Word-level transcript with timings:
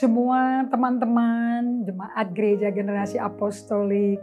semua 0.00 0.64
teman-teman 0.72 1.84
jemaat 1.84 2.32
gereja 2.32 2.72
generasi 2.72 3.20
apostolik, 3.20 4.16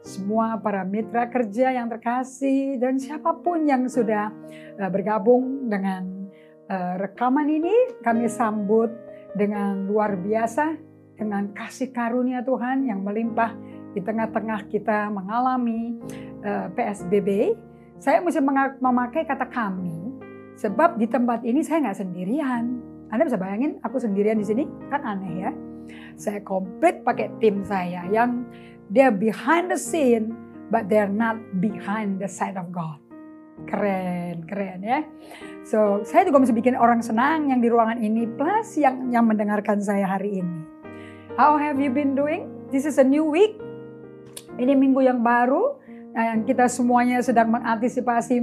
semua 0.00 0.56
para 0.56 0.80
mitra 0.80 1.28
kerja 1.28 1.76
yang 1.76 1.92
terkasih 1.92 2.80
dan 2.80 2.96
siapa 2.96 3.36
pun 3.36 3.68
yang 3.68 3.84
sudah 3.84 4.32
uh, 4.80 4.88
bergabung 4.88 5.68
dengan 5.68 6.24
uh, 6.72 6.96
rekaman 6.96 7.52
ini 7.52 8.00
kami 8.00 8.32
sambut 8.32 8.88
dengan 9.36 9.84
luar 9.84 10.16
biasa 10.16 10.80
dengan 11.20 11.52
kasih 11.52 11.92
karunia 11.92 12.40
Tuhan 12.40 12.88
yang 12.88 13.04
melimpah 13.04 13.52
di 13.92 14.00
tengah-tengah 14.00 14.72
kita 14.72 15.12
mengalami 15.12 16.00
uh, 16.48 16.72
PSBB. 16.72 17.60
Saya 18.00 18.24
mesti 18.24 18.40
memakai 18.80 19.28
kata 19.28 19.44
kami 19.52 20.16
sebab 20.56 20.96
di 20.96 21.04
tempat 21.04 21.44
ini 21.44 21.60
saya 21.60 21.84
nggak 21.84 22.00
sendirian 22.08 22.89
anda 23.10 23.26
bisa 23.26 23.38
bayangin 23.38 23.82
aku 23.82 23.98
sendirian 23.98 24.38
di 24.38 24.46
sini? 24.46 24.64
Kan 24.86 25.02
aneh 25.02 25.34
ya. 25.42 25.50
Saya 26.14 26.38
komplit 26.46 27.02
pakai 27.02 27.26
tim 27.42 27.66
saya 27.66 28.06
yang 28.06 28.46
dia 28.86 29.10
behind 29.10 29.66
the 29.66 29.78
scene 29.78 30.30
but 30.70 30.86
they're 30.86 31.10
not 31.10 31.34
behind 31.58 32.22
the 32.22 32.30
side 32.30 32.54
of 32.54 32.70
God. 32.70 33.02
Keren, 33.66 34.46
keren 34.46 34.80
ya. 34.80 35.02
So, 35.66 36.00
saya 36.06 36.24
juga 36.24 36.40
mesti 36.40 36.54
bikin 36.54 36.78
orang 36.78 37.04
senang 37.04 37.50
yang 37.52 37.60
di 37.60 37.68
ruangan 37.68 38.00
ini 38.00 38.24
plus 38.24 38.78
yang 38.80 39.12
yang 39.12 39.26
mendengarkan 39.26 39.82
saya 39.82 40.06
hari 40.06 40.40
ini. 40.40 40.58
How 41.34 41.58
have 41.58 41.76
you 41.82 41.90
been 41.90 42.14
doing? 42.14 42.48
This 42.70 42.86
is 42.86 42.96
a 42.96 43.04
new 43.04 43.26
week. 43.26 43.58
Ini 44.56 44.72
minggu 44.78 45.02
yang 45.02 45.20
baru 45.20 45.82
yang 46.14 46.42
kita 46.46 46.66
semuanya 46.66 47.22
sedang 47.22 47.54
mengantisipasi 47.54 48.42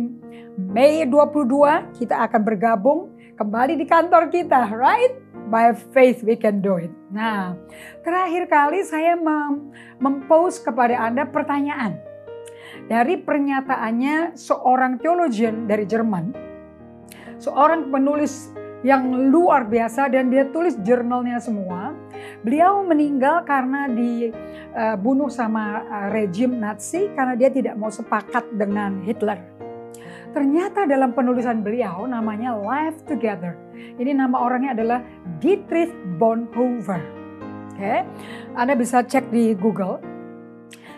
Mei 0.58 1.06
22 1.06 2.00
kita 2.00 2.16
akan 2.26 2.42
bergabung 2.42 3.14
kembali 3.38 3.78
di 3.78 3.86
kantor 3.86 4.34
kita, 4.34 4.74
right? 4.74 5.14
By 5.48 5.72
faith 5.94 6.26
we 6.26 6.36
can 6.36 6.60
do 6.60 6.82
it. 6.82 6.92
Nah, 7.14 7.56
terakhir 8.04 8.50
kali 8.52 8.84
saya 8.84 9.16
mem 9.16 9.72
mempost 10.02 10.66
kepada 10.66 10.98
Anda 11.08 11.24
pertanyaan. 11.30 12.02
Dari 12.90 13.22
pernyataannya 13.24 14.36
seorang 14.36 15.00
theologian 15.00 15.70
dari 15.70 15.88
Jerman, 15.88 16.36
seorang 17.40 17.88
penulis 17.94 18.52
yang 18.86 19.34
luar 19.34 19.66
biasa 19.66 20.12
dan 20.12 20.30
dia 20.30 20.46
tulis 20.52 20.78
jurnalnya 20.86 21.42
semua. 21.42 21.96
Beliau 22.46 22.86
meninggal 22.86 23.42
karena 23.48 23.90
dibunuh 23.90 25.32
sama 25.32 25.82
uh, 25.88 26.08
rejim 26.14 26.60
Nazi 26.62 27.10
karena 27.18 27.34
dia 27.34 27.50
tidak 27.50 27.74
mau 27.80 27.90
sepakat 27.90 28.46
dengan 28.54 29.02
Hitler. 29.02 29.57
Ternyata 30.36 30.84
dalam 30.84 31.16
penulisan 31.16 31.64
beliau 31.64 32.04
namanya 32.04 32.56
Life 32.58 33.08
Together. 33.08 33.56
Ini 33.98 34.12
nama 34.18 34.38
orangnya 34.44 34.76
adalah 34.76 35.00
Dietrich 35.40 35.92
Bonhoeffer. 36.20 37.00
Oke, 37.74 37.80
okay? 37.80 38.00
Anda 38.58 38.74
bisa 38.74 39.06
cek 39.06 39.30
di 39.30 39.54
Google. 39.54 40.02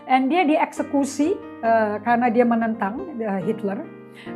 Dan 0.10 0.26
dia 0.26 0.42
dieksekusi 0.42 1.38
uh, 1.62 2.02
karena 2.02 2.34
dia 2.34 2.42
menentang 2.48 3.20
uh, 3.22 3.42
Hitler. 3.46 3.86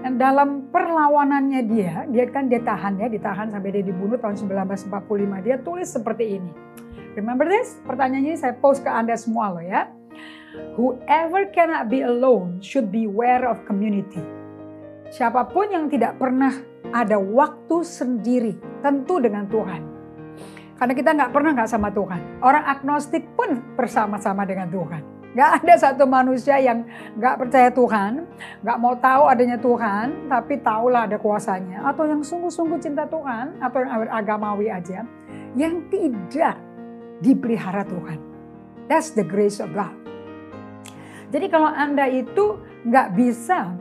Dan 0.06 0.16
dalam 0.16 0.70
perlawanannya 0.70 1.62
dia, 1.68 2.06
dia 2.08 2.26
kan 2.30 2.48
dia 2.48 2.62
tahan 2.62 3.02
ya, 3.02 3.10
ditahan 3.10 3.52
sampai 3.52 3.74
dia 3.74 3.84
dibunuh 3.84 4.16
tahun 4.22 4.38
1945. 4.38 5.44
Dia 5.44 5.58
tulis 5.60 5.90
seperti 5.90 6.40
ini. 6.40 6.52
Remember 7.18 7.50
this? 7.50 7.82
Pertanyaannya 7.84 8.38
saya 8.38 8.56
post 8.58 8.86
ke 8.86 8.90
Anda 8.90 9.18
semua 9.18 9.54
loh 9.54 9.66
ya. 9.66 9.90
Whoever 10.78 11.50
cannot 11.50 11.90
be 11.90 12.06
alone 12.06 12.62
should 12.62 12.94
beware 12.94 13.50
of 13.50 13.66
community. 13.66 14.22
Siapa 15.14 15.46
pun 15.46 15.70
yang 15.70 15.86
tidak 15.94 16.18
pernah 16.18 16.50
ada 16.90 17.22
waktu 17.22 17.86
sendiri, 17.86 18.58
tentu 18.82 19.22
dengan 19.22 19.46
Tuhan. 19.46 19.82
Karena 20.74 20.94
kita 20.98 21.14
nggak 21.14 21.30
pernah 21.30 21.54
nggak 21.54 21.70
sama 21.70 21.94
Tuhan. 21.94 22.42
Orang 22.42 22.66
agnostik 22.66 23.22
pun 23.38 23.62
bersama-sama 23.78 24.42
dengan 24.42 24.74
Tuhan. 24.74 25.06
Nggak 25.38 25.52
ada 25.62 25.74
satu 25.78 26.10
manusia 26.10 26.58
yang 26.58 26.82
nggak 27.14 27.46
percaya 27.46 27.70
Tuhan, 27.70 28.26
nggak 28.66 28.78
mau 28.82 28.98
tahu 28.98 29.30
adanya 29.30 29.62
Tuhan, 29.62 30.34
tapi 30.34 30.58
tahulah 30.66 31.06
ada 31.06 31.22
kuasanya. 31.22 31.86
Atau 31.94 32.10
yang 32.10 32.26
sungguh-sungguh 32.26 32.82
cinta 32.82 33.06
Tuhan, 33.06 33.62
atau 33.62 33.86
yang 33.86 34.10
agamawi 34.10 34.74
aja, 34.74 35.06
yang 35.54 35.94
tidak 35.94 36.58
dipelihara 37.22 37.86
Tuhan. 37.86 38.18
That's 38.90 39.14
the 39.14 39.22
grace 39.22 39.62
of 39.62 39.78
God. 39.78 39.94
Jadi 41.30 41.54
kalau 41.54 41.70
Anda 41.70 42.10
itu 42.10 42.58
nggak 42.90 43.14
bisa 43.14 43.78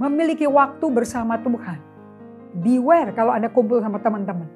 memiliki 0.00 0.46
waktu 0.48 0.86
bersama 0.90 1.38
Tuhan. 1.38 1.78
Beware 2.54 3.10
kalau 3.14 3.34
Anda 3.34 3.50
kumpul 3.50 3.82
sama 3.82 3.98
teman-teman. 3.98 4.46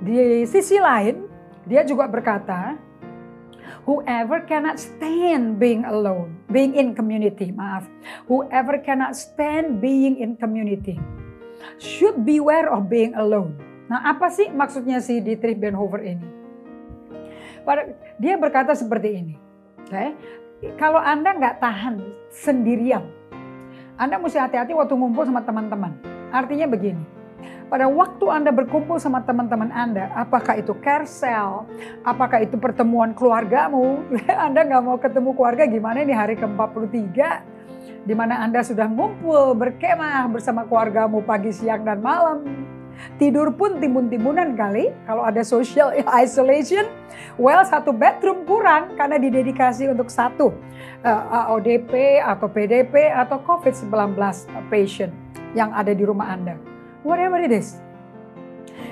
Di 0.00 0.48
sisi 0.48 0.80
lain, 0.80 1.28
dia 1.68 1.84
juga 1.84 2.08
berkata, 2.08 2.80
whoever 3.84 4.40
cannot 4.48 4.80
stand 4.80 5.60
being 5.60 5.84
alone, 5.84 6.40
being 6.48 6.72
in 6.72 6.96
community, 6.96 7.52
maaf. 7.52 7.84
Whoever 8.24 8.80
cannot 8.80 9.12
stand 9.12 9.84
being 9.84 10.16
in 10.16 10.40
community 10.40 10.96
should 11.76 12.24
beware 12.24 12.72
of 12.72 12.88
being 12.88 13.12
alone. 13.12 13.60
Nah, 13.92 14.00
apa 14.16 14.32
sih 14.32 14.48
maksudnya 14.48 15.04
si 15.04 15.20
Dietrich 15.20 15.60
Bonhoeffer 15.60 16.00
ini? 16.00 16.28
Dia 18.16 18.40
berkata 18.40 18.72
seperti 18.72 19.08
ini. 19.12 19.34
Okay? 19.84 20.16
Kalau 20.80 20.96
Anda 20.96 21.36
nggak 21.36 21.60
tahan 21.60 22.00
sendirian, 22.32 23.04
anda 24.00 24.16
mesti 24.16 24.40
hati-hati 24.40 24.72
waktu 24.72 24.96
ngumpul 24.96 25.28
sama 25.28 25.44
teman-teman. 25.44 25.92
Artinya 26.32 26.64
begini, 26.64 27.04
pada 27.68 27.84
waktu 27.84 28.24
Anda 28.32 28.48
berkumpul 28.48 28.96
sama 28.96 29.20
teman-teman 29.28 29.68
Anda, 29.68 30.08
apakah 30.16 30.56
itu 30.56 30.72
carousel, 30.80 31.68
apakah 32.00 32.40
itu 32.40 32.56
pertemuan 32.56 33.12
keluargamu, 33.12 34.00
Anda 34.48 34.64
nggak 34.64 34.82
mau 34.88 34.96
ketemu 34.96 35.36
keluarga 35.36 35.68
gimana 35.68 36.00
ini 36.00 36.16
hari 36.16 36.40
ke-43, 36.40 37.12
di 38.08 38.14
mana 38.16 38.40
Anda 38.40 38.64
sudah 38.64 38.88
ngumpul 38.88 39.52
berkemah 39.52 40.32
bersama 40.32 40.64
keluargamu 40.64 41.20
pagi, 41.20 41.52
siang, 41.52 41.84
dan 41.84 42.00
malam. 42.00 42.40
Tidur 43.16 43.52
pun 43.54 43.80
timbun-timbunan 43.80 44.56
kali, 44.56 44.92
kalau 45.04 45.24
ada 45.24 45.44
social 45.44 45.92
isolation, 46.22 46.88
well 47.36 47.60
satu 47.64 47.92
bedroom 47.92 48.48
kurang 48.48 48.96
karena 48.96 49.20
didedikasi 49.20 49.90
untuk 49.90 50.08
satu 50.08 50.52
uh, 51.04 51.08
eh, 51.08 51.52
ODP 51.56 51.92
atau 52.20 52.46
PDP 52.48 53.12
atau 53.12 53.40
COVID-19 53.44 54.16
patient 54.68 55.12
yang 55.52 55.74
ada 55.74 55.90
di 55.92 56.04
rumah 56.06 56.30
Anda. 56.30 56.54
Whatever 57.02 57.40
it 57.40 57.52
is. 57.52 57.80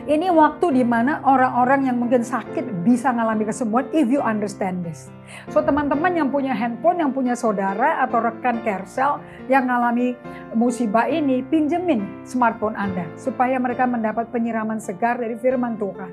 Ini 0.08 0.32
waktu 0.32 0.72
di 0.72 0.88
mana 0.88 1.20
orang-orang 1.20 1.84
yang 1.84 2.00
mungkin 2.00 2.24
sakit 2.24 2.80
bisa 2.80 3.12
mengalami 3.12 3.44
kesembuhan 3.44 3.92
if 3.92 4.08
you 4.08 4.24
understand 4.24 4.80
this. 4.80 5.12
So 5.52 5.60
teman-teman 5.60 6.16
yang 6.16 6.32
punya 6.32 6.56
handphone, 6.56 7.04
yang 7.04 7.12
punya 7.12 7.36
saudara 7.36 8.00
atau 8.00 8.24
rekan 8.24 8.64
kersel 8.64 9.20
yang 9.52 9.68
mengalami 9.68 10.16
musibah 10.56 11.04
ini, 11.12 11.44
pinjemin 11.44 12.24
smartphone 12.24 12.72
Anda 12.72 13.04
supaya 13.20 13.60
mereka 13.60 13.84
mendapat 13.84 14.32
penyiraman 14.32 14.80
segar 14.80 15.20
dari 15.20 15.36
firman 15.36 15.76
Tuhan. 15.76 16.08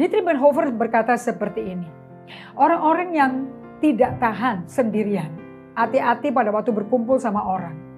Dietrich 0.00 0.24
Bonhoeffer 0.24 0.72
berkata 0.72 1.20
seperti 1.20 1.76
ini. 1.76 1.88
Orang-orang 2.56 3.08
yang 3.12 3.32
tidak 3.84 4.16
tahan 4.16 4.64
sendirian. 4.64 5.28
Hati-hati 5.76 6.32
pada 6.32 6.48
waktu 6.48 6.72
berkumpul 6.72 7.20
sama 7.20 7.44
orang. 7.44 7.89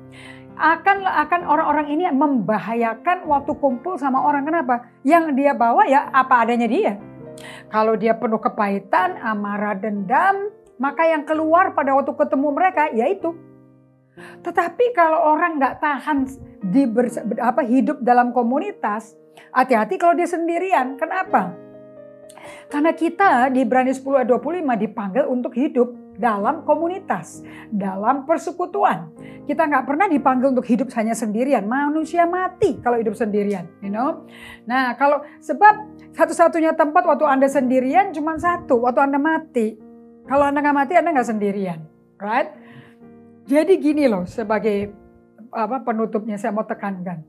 Akan 0.52 1.02
akan 1.08 1.40
orang-orang 1.48 1.86
ini 1.96 2.04
membahayakan 2.12 3.24
waktu 3.24 3.52
kumpul 3.56 3.96
sama 3.96 4.20
orang. 4.20 4.44
Kenapa? 4.44 4.88
Yang 5.02 5.24
dia 5.36 5.52
bawa 5.56 5.88
ya 5.88 6.12
apa 6.12 6.44
adanya 6.44 6.68
dia. 6.68 7.00
Kalau 7.72 7.96
dia 7.96 8.12
penuh 8.14 8.38
kepahitan, 8.38 9.16
amarah, 9.18 9.74
dendam, 9.74 10.52
maka 10.76 11.08
yang 11.08 11.24
keluar 11.24 11.72
pada 11.72 11.96
waktu 11.96 12.12
ketemu 12.12 12.48
mereka 12.52 12.92
yaitu. 12.92 13.32
Tetapi 14.44 14.92
kalau 14.92 15.32
orang 15.32 15.56
nggak 15.56 15.80
tahan 15.80 16.28
di 16.60 16.84
apa, 17.40 17.64
hidup 17.64 18.04
dalam 18.04 18.30
komunitas, 18.36 19.16
hati-hati 19.56 19.96
kalau 19.96 20.12
dia 20.12 20.28
sendirian. 20.28 21.00
Kenapa? 21.00 21.56
Karena 22.68 22.92
kita 22.92 23.48
di 23.52 23.64
Ibrani 23.64 23.92
10 23.92 24.04
ayat 24.24 24.28
25 24.28 24.84
dipanggil 24.84 25.24
untuk 25.28 25.52
hidup 25.56 26.01
dalam 26.16 26.64
komunitas, 26.68 27.40
dalam 27.72 28.28
persekutuan. 28.28 29.08
Kita 29.48 29.64
nggak 29.66 29.84
pernah 29.88 30.06
dipanggil 30.06 30.52
untuk 30.52 30.66
hidup 30.68 30.92
hanya 30.94 31.16
sendirian. 31.16 31.64
Manusia 31.64 32.28
mati 32.28 32.78
kalau 32.80 33.00
hidup 33.00 33.16
sendirian, 33.16 33.68
you 33.80 33.88
know. 33.88 34.28
Nah, 34.68 34.94
kalau 35.00 35.24
sebab 35.40 35.88
satu-satunya 36.12 36.76
tempat 36.76 37.08
waktu 37.08 37.24
Anda 37.24 37.48
sendirian 37.48 38.12
cuma 38.12 38.36
satu, 38.36 38.84
waktu 38.84 39.00
Anda 39.08 39.18
mati. 39.18 39.78
Kalau 40.28 40.44
Anda 40.46 40.62
nggak 40.62 40.76
mati, 40.76 40.92
Anda 40.94 41.10
nggak 41.10 41.28
sendirian, 41.28 41.80
right? 42.20 42.54
Jadi 43.48 43.72
gini 43.82 44.06
loh, 44.06 44.22
sebagai 44.22 44.94
apa 45.50 45.82
penutupnya 45.82 46.38
saya 46.38 46.54
mau 46.54 46.62
tekankan. 46.62 47.26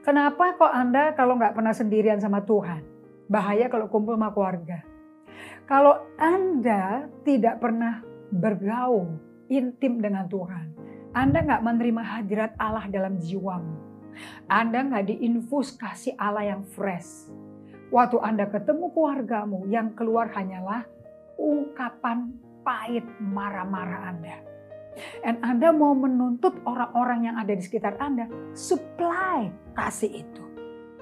Kenapa 0.00 0.56
kok 0.56 0.72
Anda 0.72 1.12
kalau 1.12 1.36
nggak 1.36 1.52
pernah 1.52 1.74
sendirian 1.76 2.22
sama 2.22 2.40
Tuhan? 2.46 2.80
Bahaya 3.28 3.68
kalau 3.68 3.90
kumpul 3.90 4.16
sama 4.16 4.32
keluarga. 4.32 4.80
Kalau 5.70 6.02
Anda 6.18 7.06
tidak 7.22 7.62
pernah 7.62 8.02
bergaul 8.34 9.06
intim 9.46 10.02
dengan 10.02 10.26
Tuhan, 10.26 10.74
Anda 11.14 11.46
nggak 11.46 11.62
menerima 11.62 12.02
hadirat 12.02 12.58
Allah 12.58 12.90
dalam 12.90 13.22
jiwamu. 13.22 13.78
Anda 14.50 14.82
nggak 14.82 15.14
diinfus 15.14 15.78
kasih 15.78 16.18
Allah 16.18 16.58
yang 16.58 16.66
fresh. 16.66 17.30
Waktu 17.94 18.18
Anda 18.18 18.50
ketemu 18.50 18.90
keluargamu, 18.90 19.70
yang 19.70 19.94
keluar 19.94 20.34
hanyalah 20.34 20.90
ungkapan 21.38 22.34
pahit 22.66 23.06
marah-marah 23.22 24.10
Anda. 24.10 24.42
Dan 25.22 25.38
Anda 25.38 25.70
mau 25.70 25.94
menuntut 25.94 26.66
orang-orang 26.66 27.30
yang 27.30 27.38
ada 27.38 27.54
di 27.54 27.62
sekitar 27.62 27.94
Anda, 28.02 28.26
supply 28.58 29.46
kasih 29.78 30.26
itu. 30.26 30.49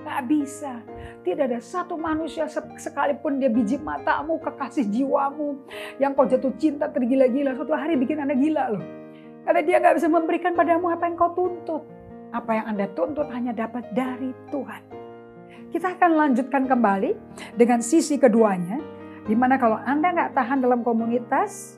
Gak 0.04 0.20
bisa. 0.30 0.78
Tidak 1.26 1.44
ada 1.50 1.58
satu 1.58 1.98
manusia 1.98 2.46
sekalipun 2.78 3.42
dia 3.42 3.50
biji 3.50 3.76
matamu, 3.82 4.38
kekasih 4.38 4.86
jiwamu, 4.86 5.58
yang 5.98 6.14
kau 6.14 6.24
jatuh 6.24 6.54
cinta 6.56 6.86
tergila-gila, 6.86 7.52
suatu 7.58 7.74
hari 7.74 7.98
bikin 7.98 8.22
Anda 8.22 8.38
gila 8.38 8.64
loh. 8.78 8.84
Karena 9.42 9.60
dia 9.64 9.76
gak 9.82 9.96
bisa 9.98 10.08
memberikan 10.08 10.54
padamu 10.54 10.88
apa 10.92 11.04
yang 11.10 11.16
kau 11.18 11.34
tuntut. 11.34 11.82
Apa 12.30 12.62
yang 12.62 12.66
Anda 12.76 12.86
tuntut 12.92 13.26
hanya 13.32 13.56
dapat 13.56 13.90
dari 13.96 14.30
Tuhan. 14.52 14.82
Kita 15.68 15.96
akan 16.00 16.10
lanjutkan 16.16 16.64
kembali 16.64 17.10
dengan 17.56 17.84
sisi 17.84 18.16
keduanya, 18.16 18.80
di 19.28 19.36
mana 19.36 19.60
kalau 19.60 19.76
Anda 19.84 20.16
nggak 20.16 20.32
tahan 20.32 20.64
dalam 20.64 20.80
komunitas, 20.80 21.76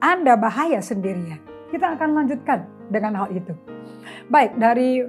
Anda 0.00 0.32
bahaya 0.40 0.80
sendirian. 0.80 1.40
Kita 1.68 1.92
akan 1.96 2.16
lanjutkan 2.16 2.64
dengan 2.88 3.20
hal 3.20 3.28
itu. 3.36 3.52
Baik, 4.32 4.56
dari 4.56 5.04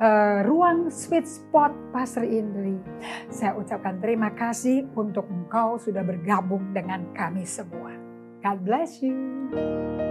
uh, 0.00 0.46
ruang 0.46 0.88
sweet 0.90 1.26
spot 1.26 1.74
Pastor 1.90 2.24
Indri, 2.24 2.78
saya 3.28 3.54
ucapkan 3.58 3.98
terima 3.98 4.32
kasih 4.34 4.86
untuk 4.94 5.26
engkau 5.28 5.78
sudah 5.78 6.02
bergabung 6.02 6.72
dengan 6.74 7.10
kami 7.14 7.44
semua. 7.44 7.94
God 8.42 8.58
bless 8.62 9.02
you. 9.02 10.07